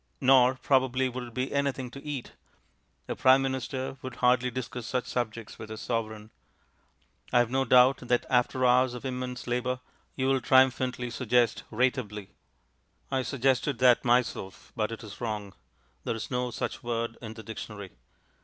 Nor, 0.19 0.55
probably, 0.55 1.09
would 1.09 1.25
it 1.25 1.33
be 1.35 1.53
anything 1.53 1.91
to 1.91 2.03
eat; 2.03 2.31
a 3.07 3.15
Prime 3.15 3.43
Minister 3.43 3.97
would 4.01 4.15
hardly 4.15 4.49
discuss 4.49 4.87
such 4.87 5.05
subjects 5.05 5.59
with 5.59 5.69
his 5.69 5.79
Sovereign. 5.79 6.31
I 7.31 7.37
have 7.37 7.51
no 7.51 7.65
doubt 7.65 7.97
that 7.97 8.25
after 8.27 8.65
hours 8.65 8.95
of 8.95 9.05
immense 9.05 9.45
labour 9.45 9.79
you 10.15 10.25
will 10.25 10.41
triumphantly 10.41 11.11
suggest 11.11 11.65
"rateably." 11.71 12.29
I 13.11 13.21
suggested 13.21 13.77
that 13.77 14.03
myself, 14.03 14.73
but 14.75 14.91
it 14.91 15.03
is 15.03 15.21
wrong. 15.21 15.53
There 16.03 16.15
is 16.15 16.31
no 16.31 16.49
such 16.49 16.81
word 16.81 17.15
in 17.21 17.35
the 17.35 17.43
dictionary. 17.43 17.91